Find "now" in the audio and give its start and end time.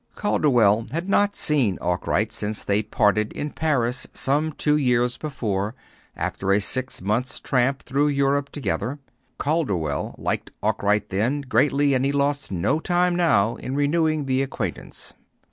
13.15-13.57